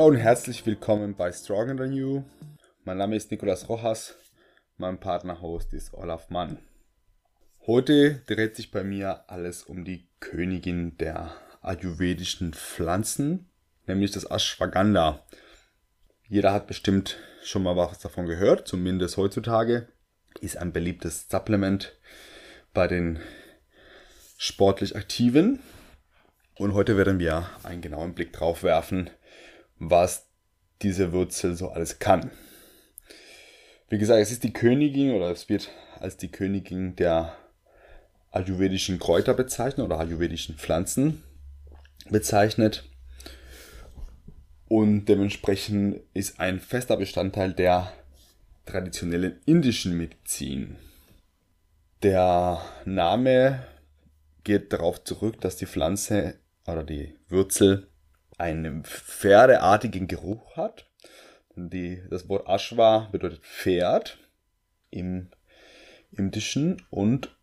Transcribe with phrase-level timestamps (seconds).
[0.00, 2.22] Hallo und herzlich willkommen bei Stronger Than You.
[2.84, 4.14] Mein Name ist Nicolas Rojas,
[4.78, 6.56] mein Partner-Host ist Olaf Mann.
[7.66, 13.50] Heute dreht sich bei mir alles um die Königin der ayurvedischen Pflanzen,
[13.86, 15.22] nämlich das Ashwagandha.
[16.26, 19.86] Jeder hat bestimmt schon mal was davon gehört, zumindest heutzutage.
[20.40, 21.94] Ist ein beliebtes Supplement
[22.72, 23.18] bei den
[24.38, 25.60] sportlich Aktiven.
[26.56, 29.10] Und heute werden wir einen genauen Blick drauf werfen,
[29.80, 30.28] was
[30.82, 32.30] diese Wurzel so alles kann.
[33.88, 37.36] Wie gesagt, es ist die Königin oder es wird als die Königin der
[38.30, 41.24] ayurvedischen Kräuter bezeichnet oder ayurvedischen Pflanzen
[42.08, 42.88] bezeichnet.
[44.68, 47.92] Und dementsprechend ist ein fester Bestandteil der
[48.66, 50.76] traditionellen indischen Medizin.
[52.04, 53.66] Der Name
[54.44, 56.36] geht darauf zurück, dass die Pflanze
[56.66, 57.89] oder die Wurzel
[58.40, 60.86] einen pferdeartigen Geruch hat.
[61.54, 64.18] Die, das Wort Ashwa bedeutet Pferd
[64.90, 65.28] im
[66.10, 67.36] Indischen und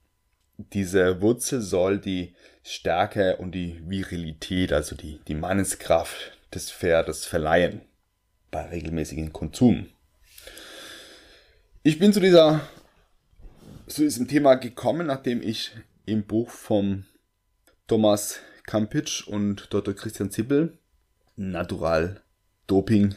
[0.57, 7.81] diese Wurzel soll die Stärke und die Virilität, also die, die Manneskraft des Pferdes verleihen
[8.49, 9.87] bei regelmäßigem Konsum.
[11.83, 12.61] Ich bin zu dieser
[13.87, 15.71] zu diesem Thema gekommen, nachdem ich
[16.05, 17.05] im Buch von
[17.87, 19.93] Thomas Kampitsch und Dr.
[19.93, 20.77] Christian Zippel
[21.37, 22.21] Natural
[22.65, 23.15] Doping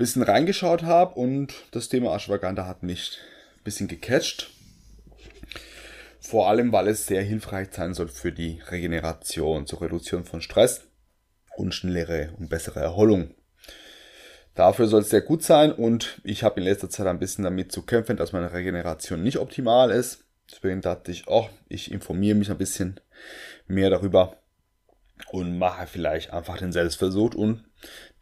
[0.00, 3.18] bisschen reingeschaut habe und das Thema Ashwagandha hat mich
[3.58, 4.50] ein bisschen gecatcht.
[6.20, 10.86] Vor allem, weil es sehr hilfreich sein soll für die Regeneration, zur Reduktion von Stress
[11.56, 13.34] und schnellere und bessere Erholung.
[14.54, 17.70] Dafür soll es sehr gut sein und ich habe in letzter Zeit ein bisschen damit
[17.70, 20.24] zu kämpfen, dass meine Regeneration nicht optimal ist.
[20.50, 23.00] Deswegen dachte ich, oh, ich informiere mich ein bisschen
[23.66, 24.39] mehr darüber
[25.30, 27.64] und mache vielleicht einfach den Selbstversuch und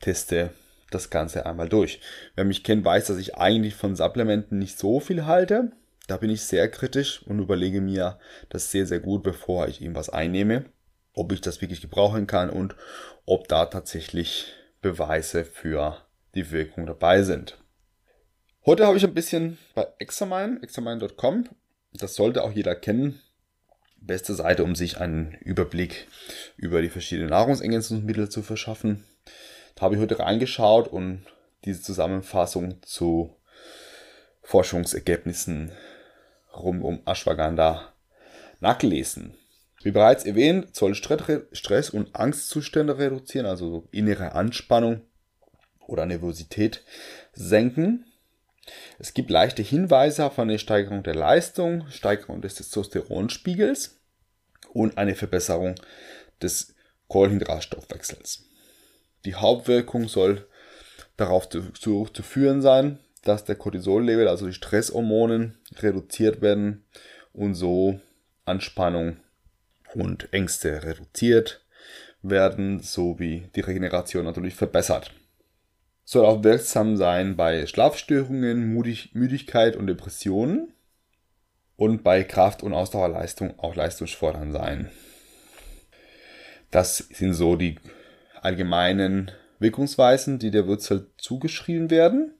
[0.00, 0.50] teste
[0.91, 2.00] das Ganze einmal durch.
[2.34, 5.72] Wer mich kennt, weiß, dass ich eigentlich von Supplementen nicht so viel halte.
[6.06, 8.19] Da bin ich sehr kritisch und überlege mir
[8.49, 10.65] das sehr, sehr gut, bevor ich irgendwas einnehme,
[11.12, 12.75] ob ich das wirklich gebrauchen kann und
[13.27, 15.99] ob da tatsächlich Beweise für
[16.34, 17.59] die Wirkung dabei sind.
[18.65, 21.49] Heute habe ich ein bisschen bei Examine, examine.com,
[21.93, 23.21] das sollte auch jeder kennen,
[24.09, 26.09] beste Seite, um sich einen Überblick
[26.57, 29.05] über die verschiedenen Nahrungsergänzungsmittel zu verschaffen.
[29.77, 31.25] Da habe ich heute reingeschaut und
[31.65, 33.37] diese Zusammenfassung zu
[34.43, 35.71] Forschungsergebnissen
[36.57, 37.93] rum um Ashwagandha
[38.61, 39.35] nachgelesen.
[39.83, 45.03] Wie bereits erwähnt, soll Stress- und Angstzustände reduzieren, also innere Anspannung
[45.87, 46.83] oder Nervosität
[47.33, 48.07] senken.
[48.99, 53.97] Es gibt leichte Hinweise auf eine Steigerung der Leistung, Steigerung des Testosteronspiegels
[54.73, 55.75] und eine Verbesserung
[56.43, 56.75] des
[57.09, 58.45] Kohlenhydratstoffwechsels.
[59.25, 60.47] Die Hauptwirkung soll
[61.17, 66.84] darauf zu, führen sein, dass der Cortisol-Level, also die Stresshormonen, reduziert werden
[67.33, 68.01] und so
[68.45, 69.19] Anspannung
[69.95, 71.65] und Ängste reduziert
[72.23, 75.12] werden, sowie die Regeneration natürlich verbessert.
[76.05, 78.73] Soll auch wirksam sein bei Schlafstörungen,
[79.12, 80.73] Müdigkeit und Depressionen
[81.78, 84.91] und bei Kraft- und Ausdauerleistung auch leistungsfördernd sein.
[86.72, 87.77] Das sind so die
[88.43, 89.31] allgemeinen
[89.61, 92.34] Wirkungsweisen, die der Wurzel zugeschrieben werden.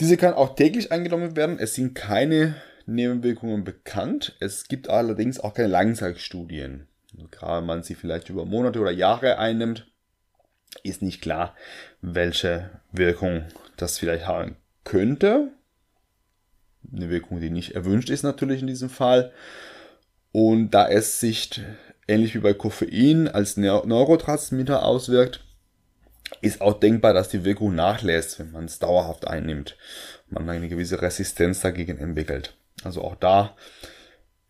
[0.00, 1.58] Diese kann auch täglich eingenommen werden.
[1.58, 2.56] Es sind keine
[2.86, 4.34] Nebenwirkungen bekannt.
[4.40, 6.88] Es gibt allerdings auch keine Langzeitstudien.
[7.30, 9.86] Gerade wenn man sie vielleicht über Monate oder Jahre einnimmt,
[10.82, 11.54] ist nicht klar,
[12.00, 13.44] welche Wirkung
[13.76, 15.52] das vielleicht haben könnte.
[16.92, 19.32] Eine Wirkung, die nicht erwünscht ist natürlich in diesem Fall.
[20.32, 21.60] Und da es sich
[22.08, 25.44] ähnlich wie bei Koffein als Neurotransmitter auswirkt,
[26.40, 29.76] ist auch denkbar, dass die Wirkung nachlässt, wenn man es dauerhaft einnimmt.
[30.28, 32.56] Man eine gewisse Resistenz dagegen entwickelt.
[32.82, 33.56] Also auch da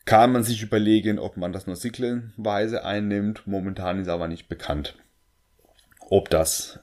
[0.04, 3.46] kann man sich überlegen, ob man das nur zyklenweise einnimmt.
[3.46, 4.94] Momentan ist aber nicht bekannt
[6.10, 6.78] ob das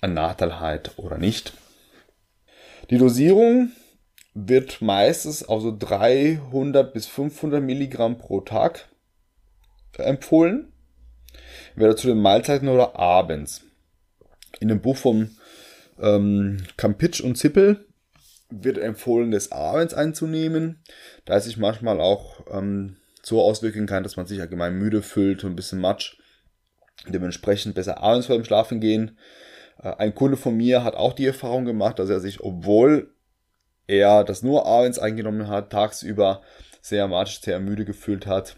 [0.00, 1.52] ein Nachteil hat oder nicht.
[2.90, 3.70] Die Dosierung
[4.46, 8.88] wird meistens auf so 300 bis 500 Milligramm pro Tag
[9.96, 10.72] empfohlen.
[11.74, 13.62] Entweder zu den Mahlzeiten oder abends.
[14.60, 15.30] In dem Buch von
[16.00, 17.84] ähm, Kampitsch und Zippel
[18.50, 20.82] wird empfohlen, das abends einzunehmen,
[21.24, 25.44] da es sich manchmal auch ähm, so auswirken kann, dass man sich allgemein müde fühlt
[25.44, 26.16] und ein bisschen matsch
[27.06, 29.18] dementsprechend besser abends vor dem Schlafen gehen.
[29.82, 33.12] Äh, ein Kunde von mir hat auch die Erfahrung gemacht, dass er sich, obwohl
[33.88, 36.42] er das nur abends eingenommen hat, tagsüber
[36.80, 38.56] sehr matsch, sehr müde gefühlt hat.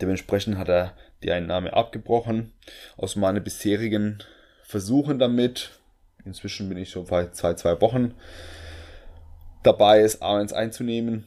[0.00, 2.52] Dementsprechend hat er die Einnahme abgebrochen
[2.96, 4.22] aus meinen bisherigen
[4.62, 5.70] Versuchen damit.
[6.24, 8.14] Inzwischen bin ich schon bei zwei, zwei Wochen
[9.62, 11.26] dabei, es A1 einzunehmen.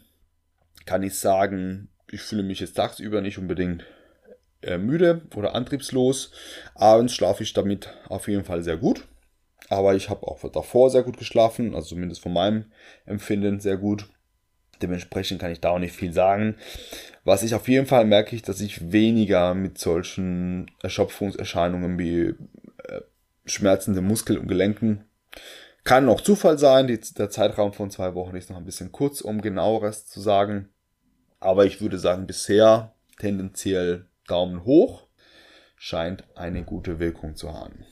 [0.86, 3.86] Kann ich sagen, ich fühle mich jetzt tagsüber nicht unbedingt
[4.62, 6.32] äh, müde oder antriebslos.
[6.76, 9.08] Abends schlafe ich damit auf jeden Fall sehr gut.
[9.70, 12.72] Aber ich habe auch davor sehr gut geschlafen, also zumindest von meinem
[13.06, 14.08] Empfinden sehr gut.
[14.82, 16.56] Dementsprechend kann ich da auch nicht viel sagen.
[17.24, 22.36] Was ich auf jeden Fall merke, ich, dass ich weniger mit solchen Erschöpfungserscheinungen wie
[22.84, 23.02] äh,
[23.46, 25.04] schmerzende Muskeln und Gelenken
[25.88, 26.88] kann noch Zufall sein.
[26.88, 30.70] Die, der Zeitraum von zwei Wochen ist noch ein bisschen kurz, um genaueres zu sagen.
[31.40, 35.08] Aber ich würde sagen, bisher tendenziell Daumen hoch.
[35.78, 37.86] Scheint eine gute Wirkung zu haben.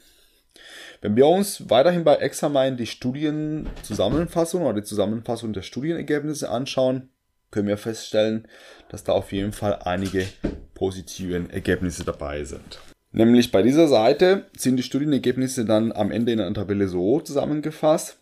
[1.02, 7.10] Wenn wir uns weiterhin bei Examine die Studienzusammenfassung oder die Zusammenfassung der Studienergebnisse anschauen,
[7.52, 8.48] können wir feststellen,
[8.90, 10.26] dass da auf jeden Fall einige
[10.74, 12.80] positive Ergebnisse dabei sind.
[13.12, 18.18] Nämlich bei dieser Seite sind die Studienergebnisse dann am Ende in einer Tabelle so zusammengefasst,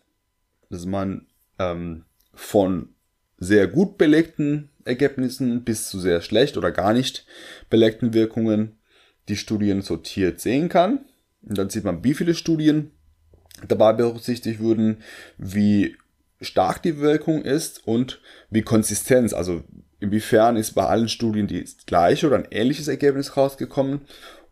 [0.69, 1.25] dass man
[1.57, 2.89] ähm, von
[3.39, 7.25] sehr gut belegten Ergebnissen bis zu sehr schlecht oder gar nicht
[7.69, 8.77] belegten Wirkungen
[9.29, 11.05] die Studien sortiert sehen kann.
[11.47, 12.91] Und dann sieht man, wie viele Studien
[13.67, 14.97] dabei berücksichtigt wurden,
[15.37, 15.95] wie
[16.41, 19.63] stark die Wirkung ist und wie Konsistenz, also
[19.99, 24.01] inwiefern ist bei allen Studien die gleiche oder ein ähnliches Ergebnis rausgekommen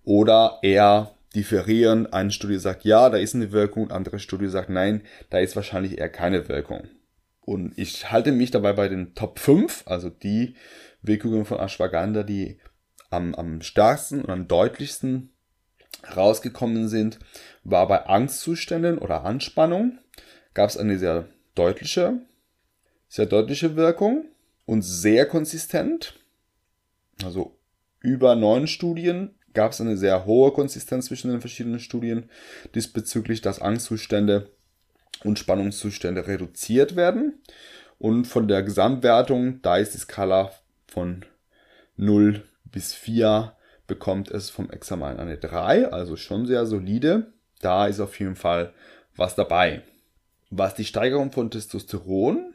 [0.04, 2.12] oder eher differieren.
[2.12, 5.98] Eine Studie sagt ja, da ist eine Wirkung, andere Studie sagt nein, da ist wahrscheinlich
[5.98, 6.88] eher keine Wirkung.
[7.42, 10.56] Und ich halte mich dabei bei den Top 5, also die
[11.02, 12.60] Wirkungen von Ashwagandha, die
[13.10, 15.31] am, am stärksten und am deutlichsten
[16.16, 17.20] rausgekommen sind,
[17.64, 20.00] war bei Angstzuständen oder Anspannung.
[20.54, 22.20] Gab es eine sehr deutliche,
[23.08, 24.26] sehr deutliche Wirkung
[24.66, 26.16] und sehr konsistent.
[27.24, 27.58] Also
[28.00, 32.30] über neun Studien gab es eine sehr hohe Konsistenz zwischen den verschiedenen Studien
[32.74, 34.50] diesbezüglich, dass Angstzustände
[35.24, 37.42] und Spannungszustände reduziert werden.
[38.00, 40.52] Und von der Gesamtwertung, da ist die Skala
[40.88, 41.26] von
[41.98, 43.56] 0 bis 4,
[43.92, 47.34] bekommt es vom Examen eine 3, also schon sehr solide.
[47.60, 48.72] Da ist auf jeden Fall
[49.18, 49.82] was dabei.
[50.50, 52.54] Was die Steigerung von Testosteron,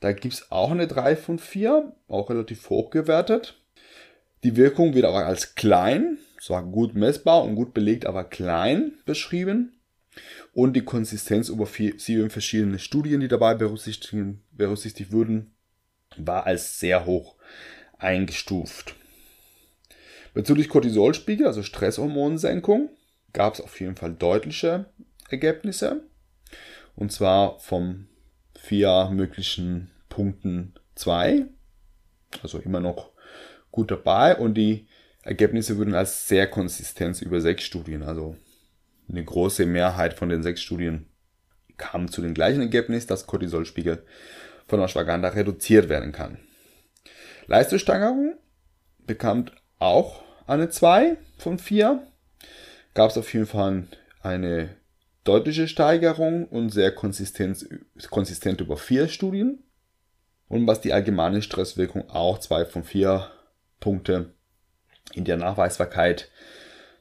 [0.00, 3.62] da gibt es auch eine 3 von 4, auch relativ hoch gewertet.
[4.42, 9.78] Die Wirkung wird aber als klein, zwar gut messbar und gut belegt, aber klein beschrieben.
[10.52, 14.12] Und die Konsistenz über sieben verschiedene Studien, die dabei berücksichtigt,
[14.50, 15.54] berücksichtigt wurden,
[16.16, 17.36] war als sehr hoch
[17.96, 18.96] eingestuft.
[20.34, 22.90] Bezüglich Cortisolspiegel, also Stresshormonsenkung,
[23.32, 24.86] gab es auf jeden Fall deutliche
[25.28, 26.02] Ergebnisse.
[26.94, 28.08] Und zwar vom
[28.58, 31.46] vier möglichen Punkten zwei.
[32.42, 33.12] Also immer noch
[33.70, 34.36] gut dabei.
[34.36, 34.86] Und die
[35.22, 38.02] Ergebnisse wurden als sehr konsistent über sechs Studien.
[38.02, 38.36] Also
[39.08, 41.06] eine große Mehrheit von den sechs Studien
[41.76, 44.04] kam zu dem gleichen Ergebnis, dass Cortisolspiegel
[44.68, 46.38] von Ashwagandha reduziert werden kann.
[47.46, 48.36] Leistungssteigerung
[49.04, 49.46] bekam
[49.82, 52.06] auch eine 2 von 4.
[52.94, 53.84] Gab es auf jeden Fall
[54.22, 54.76] eine
[55.24, 57.66] deutliche Steigerung und sehr konsistent,
[58.10, 59.62] konsistent über vier Studien.
[60.48, 63.30] Und was die allgemeine Stresswirkung auch zwei von vier
[63.80, 64.34] Punkte
[65.14, 66.30] in der Nachweisbarkeit,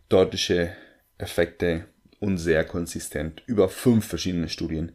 [0.09, 0.73] deutliche
[1.17, 1.85] Effekte
[2.19, 4.93] und sehr konsistent über fünf verschiedene Studien,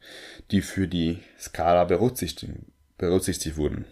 [0.51, 2.53] die für die Skala berücksichtigt,
[2.99, 3.85] berücksichtigt wurden.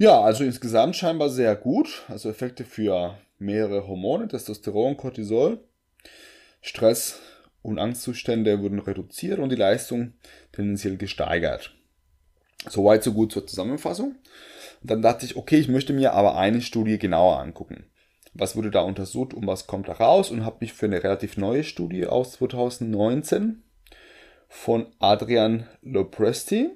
[0.00, 2.04] Ja, also insgesamt scheinbar sehr gut.
[2.06, 5.58] Also Effekte für mehrere Hormone, Testosteron, Cortisol,
[6.60, 7.18] Stress
[7.62, 10.12] und Angstzustände wurden reduziert und die Leistung
[10.52, 11.74] tendenziell gesteigert.
[12.68, 14.14] Soweit so gut zur Zusammenfassung.
[14.82, 17.84] Und dann dachte ich, okay, ich möchte mir aber eine Studie genauer angucken.
[18.34, 20.30] Was wurde da untersucht und was kommt da raus?
[20.30, 23.64] Und habe mich für eine relativ neue Studie aus 2019
[24.48, 26.70] von Adrian Lopresti.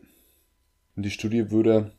[0.96, 1.92] Und die Studie wurde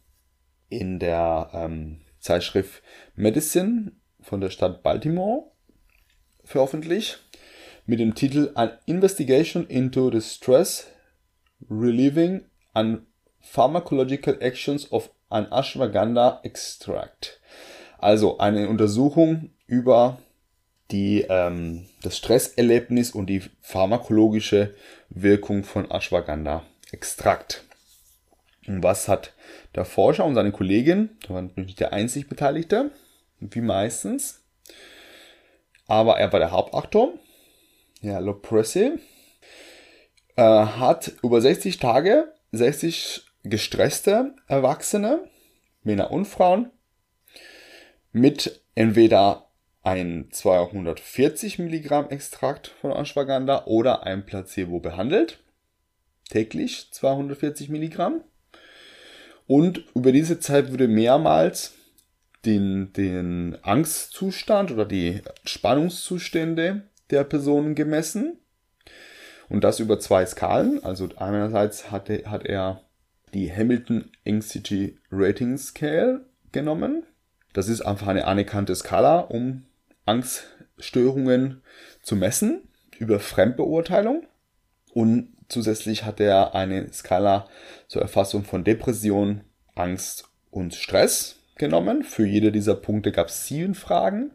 [0.77, 2.81] in der ähm, Zeitschrift
[3.15, 5.51] Medicine von der Stadt Baltimore
[6.43, 7.19] veröffentlicht
[7.85, 10.87] mit dem Titel An Investigation into the Stress
[11.69, 13.01] Relieving and
[13.41, 17.41] Pharmacological Actions of an Ashwagandha Extract.
[17.97, 20.19] Also eine Untersuchung über
[20.91, 24.75] die, ähm, das Stresserlebnis und die pharmakologische
[25.09, 27.63] Wirkung von Ashwagandha Extrakt.
[28.67, 29.33] Und was hat
[29.75, 32.91] der Forscher und seine Kollegin, da war natürlich der einzig Beteiligte,
[33.39, 34.43] wie meistens,
[35.87, 37.13] aber er war der Hauptaktor,
[38.01, 38.93] ja, Lopresti,
[40.35, 45.27] äh, hat über 60 Tage 60 gestresste Erwachsene,
[45.81, 46.71] Männer und Frauen,
[48.11, 49.49] mit entweder
[49.81, 55.39] ein 240 Milligramm Extrakt von Ashwagandha oder ein Placebo behandelt.
[56.29, 58.23] Täglich 240 Milligramm.
[59.53, 61.75] Und über diese Zeit wurde mehrmals
[62.43, 66.81] den, den Angstzustand oder die Spannungszustände
[67.11, 68.39] der Personen gemessen.
[69.49, 70.83] Und das über zwei Skalen.
[70.83, 72.81] Also einerseits hatte, hat er
[73.35, 77.03] die Hamilton Anxiety Rating Scale genommen.
[77.53, 79.65] Das ist einfach eine anerkannte Skala, um
[80.07, 81.61] Angststörungen
[82.01, 82.63] zu messen
[82.97, 84.25] über Fremdbeurteilung.
[84.95, 87.47] Und zusätzlich hat er eine Skala
[87.87, 89.41] zur Erfassung von Depression,
[89.75, 92.03] Angst und Stress genommen.
[92.03, 94.31] Für jede dieser Punkte gab es sieben Fragen.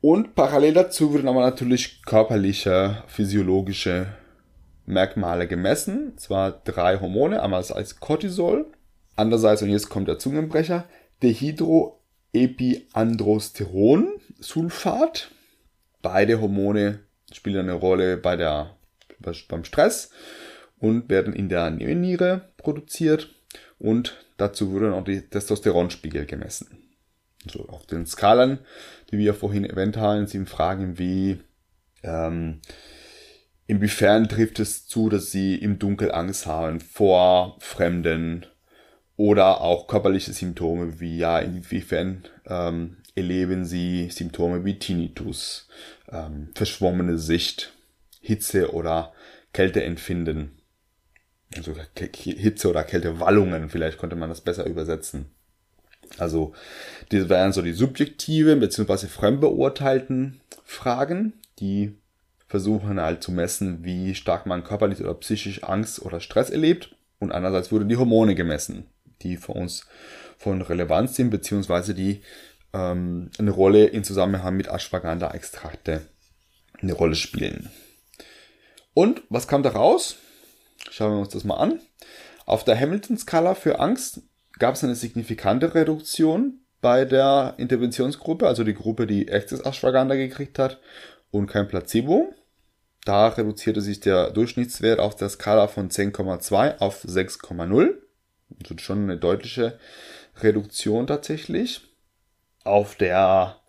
[0.00, 4.08] Und parallel dazu wurden aber natürlich körperliche, physiologische
[4.86, 6.18] Merkmale gemessen.
[6.18, 8.66] Zwar drei Hormone, einmal als Cortisol,
[9.16, 10.84] andererseits, und jetzt kommt der Zungenbrecher,
[11.22, 14.08] Dehydroepiandrosteron,
[14.40, 15.30] Sulfat.
[16.02, 16.98] Beide Hormone
[17.32, 18.76] spielen eine Rolle bei der,
[19.48, 20.10] beim Stress
[20.78, 23.30] und werden in der Nebenniere produziert.
[23.78, 26.78] Und dazu wurden auch die Testosteronspiegel gemessen.
[27.44, 28.58] Also auf den Skalen,
[29.10, 31.40] die wir vorhin erwähnt haben, sind Fragen wie,
[32.02, 32.60] ähm,
[33.66, 38.46] inwiefern trifft es zu, dass sie im Dunkel Angst haben vor Fremden
[39.16, 45.68] oder auch körperliche Symptome wie, ja, inwiefern ähm, erleben sie Symptome wie Tinnitus,
[46.10, 47.73] ähm, verschwommene Sicht,
[48.24, 49.12] Hitze oder
[49.52, 50.58] Kälteempfinden.
[51.56, 55.26] Also Hitze oder Kältewallungen, vielleicht könnte man das besser übersetzen.
[56.18, 56.54] Also,
[57.10, 59.06] diese wären so die subjektiven bzw.
[59.06, 61.94] fremdbeurteilten Fragen, die
[62.46, 66.94] versuchen halt zu messen, wie stark man körperlich oder psychisch Angst oder Stress erlebt.
[67.18, 68.86] Und andererseits wurden die Hormone gemessen,
[69.22, 69.86] die für uns
[70.38, 72.22] von Relevanz sind, beziehungsweise die
[72.72, 76.02] ähm, eine Rolle in Zusammenhang mit Ashwagandha-Extrakte
[76.80, 77.70] eine Rolle spielen.
[78.94, 80.16] Und was kam da raus?
[80.90, 81.80] Schauen wir uns das mal an.
[82.46, 84.22] Auf der Hamilton-Skala für Angst
[84.58, 90.58] gab es eine signifikante Reduktion bei der Interventionsgruppe, also die Gruppe, die echtes Ashwagandha gekriegt
[90.58, 90.80] hat
[91.30, 92.34] und kein Placebo.
[93.04, 97.94] Da reduzierte sich der Durchschnittswert auf der Skala von 10,2 auf 6,0.
[98.62, 99.78] Also schon eine deutliche
[100.40, 101.82] Reduktion tatsächlich.
[102.64, 103.60] Auf der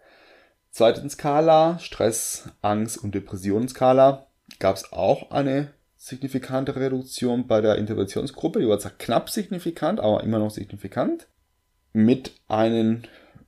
[0.72, 4.28] zweiten Skala, Stress, Angst und Depressionsskala,
[4.60, 8.60] gab es auch eine signifikante Reduktion bei der Interventionsgruppe.
[8.60, 11.28] Die war zwar knapp signifikant, aber immer noch signifikant.
[11.94, 13.04] Mit einem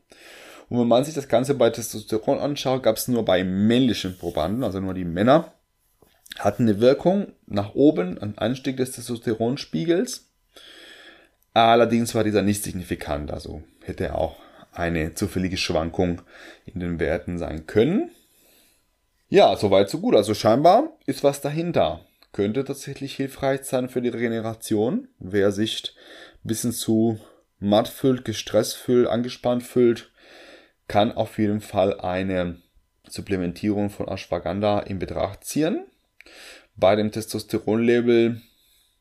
[0.70, 4.64] Und wenn man sich das Ganze bei Testosteron anschaut, gab es nur bei männlichen Probanden,
[4.64, 5.54] also nur die Männer,
[6.40, 10.30] hatten eine Wirkung nach oben, ein Anstieg des Testosteronspiegels.
[11.54, 14.36] Allerdings war dieser nicht signifikant, also hätte auch
[14.72, 16.22] eine zufällige Schwankung
[16.66, 18.12] in den Werten sein können.
[19.30, 20.16] Ja, soweit so gut.
[20.16, 22.02] Also scheinbar ist was dahinter.
[22.32, 25.08] Könnte tatsächlich hilfreich sein für die Regeneration.
[25.20, 25.96] Wer sich
[26.44, 27.20] ein bisschen zu
[27.60, 30.12] matt fühlt, gestresst fühlt, angespannt fühlt,
[30.88, 32.58] kann auf jeden Fall eine
[33.08, 35.86] Supplementierung von Ashwagandha in Betracht ziehen.
[36.76, 38.42] Bei dem Testosteronlevel,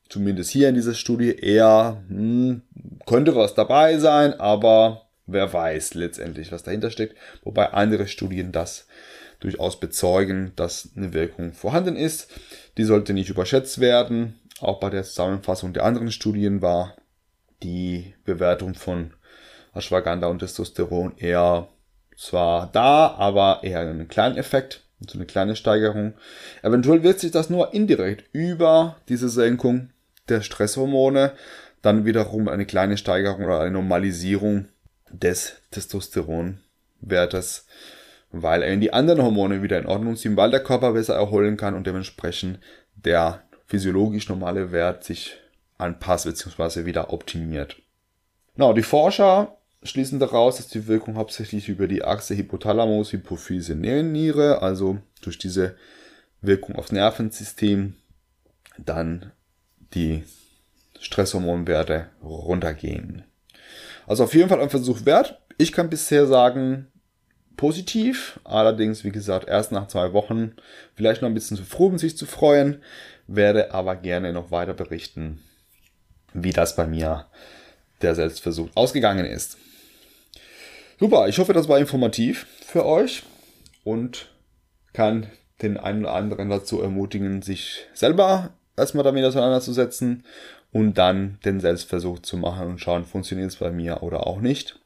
[0.09, 2.63] zumindest hier in dieser Studie, eher hm,
[3.07, 7.17] könnte was dabei sein, aber wer weiß letztendlich, was dahinter steckt.
[7.43, 8.87] Wobei andere Studien das
[9.41, 12.31] durchaus bezeugen, dass eine Wirkung vorhanden ist.
[12.79, 14.39] Die sollte nicht überschätzt werden.
[14.61, 16.97] Auch bei der Zusammenfassung der anderen Studien war
[17.63, 19.13] die Bewertung von
[19.75, 21.69] Ashwagandha und Testosteron eher
[22.17, 26.15] zwar da, aber eher einen kleinen Effekt, so eine kleine Steigerung.
[26.63, 29.91] Eventuell wird sich das nur indirekt über diese Senkung
[30.29, 31.33] der Stresshormone
[31.83, 34.67] dann wiederum eine kleine Steigerung oder eine Normalisierung
[35.11, 37.67] des Testosteronwertes,
[38.33, 41.75] weil eben die anderen Hormone wieder in Ordnung sind, weil der Körper besser erholen kann
[41.75, 42.59] und dementsprechend
[42.97, 45.37] der physiologisch normale Wert sich
[45.79, 46.87] anpasst bzw.
[46.87, 47.77] wieder optimiert.
[48.55, 49.56] Genau, die Forscher
[49.87, 55.77] schließen daraus, dass die Wirkung hauptsächlich über die Achse Hypothalamus, Hypophyse, Niere, also durch diese
[56.41, 57.95] Wirkung aufs Nervensystem,
[58.79, 59.33] dann
[59.95, 60.25] die
[61.01, 63.25] Stresshormonwerte runtergehen.
[64.07, 65.41] Also auf jeden Fall ein Versuch wert.
[65.59, 66.89] Ich kann bisher sagen,
[67.57, 68.41] positiv.
[68.45, 70.53] Allerdings, wie gesagt, erst nach zwei Wochen
[70.95, 72.83] vielleicht noch ein bisschen zu früh, um sich zu freuen.
[73.27, 75.43] Werde aber gerne noch weiter berichten,
[76.33, 77.27] wie das bei mir
[78.03, 79.57] der Selbstversuch ausgegangen ist.
[80.99, 83.23] Super, ich hoffe, das war informativ für euch
[83.85, 84.31] und
[84.95, 90.25] kann den einen oder anderen dazu ermutigen, sich selber erstmal damit auseinanderzusetzen
[90.73, 94.81] und dann den Selbstversuch zu machen und schauen, funktioniert es bei mir oder auch nicht.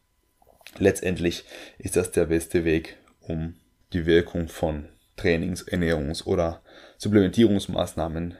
[0.79, 1.45] Letztendlich
[1.79, 3.55] ist das der beste Weg, um
[3.93, 6.61] die Wirkung von Trainings-, Ernährungs- oder
[6.99, 8.37] Supplementierungsmaßnahmen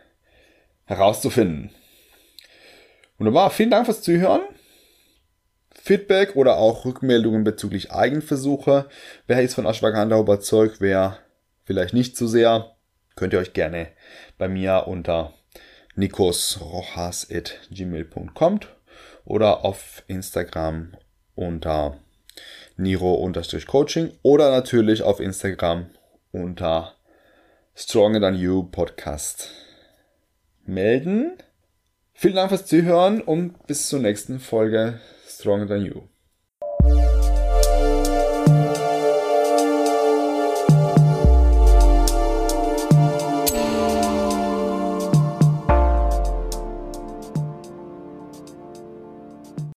[0.87, 1.71] herauszufinden.
[3.19, 4.43] Wunderbar, vielen Dank fürs Zuhören.
[5.75, 8.87] Feedback oder auch Rückmeldungen bezüglich Eigenversuche.
[9.27, 11.19] Wer ist von Ashwagandha überzeugt, wer
[11.65, 12.75] vielleicht nicht so sehr,
[13.17, 13.89] könnt ihr euch gerne
[14.39, 15.35] bei mir unter
[15.95, 18.61] nikosrojas.gmail.com
[19.25, 20.97] oder auf Instagram
[21.35, 21.99] unter
[22.77, 25.91] niro-coaching oder natürlich auf Instagram
[26.33, 26.95] unter
[27.75, 29.51] Stronger Than You Podcast
[30.65, 31.39] melden.
[32.13, 35.01] Vielen Dank fürs Zuhören und bis zur nächsten Folge
[35.41, 36.09] Stronger Than You.